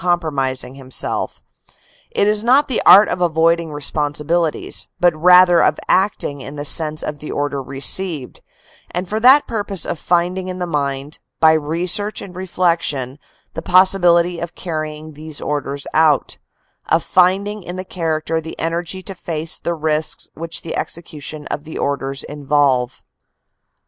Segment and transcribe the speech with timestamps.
[0.01, 1.41] 20 290 CANADA S HUNDRED DAYS compromising himself;
[2.09, 6.65] it is not the art of avoiding respon sibilities, but rather of acting in the
[6.65, 8.41] sense of the order received,
[8.89, 13.19] and for that purpose of finding in the mind, by research and reflection,
[13.53, 16.39] the possibility of carrying these orders out,
[16.89, 21.45] of find ing in the character the energy to face the risks which the execution
[21.51, 23.03] of the orders involve."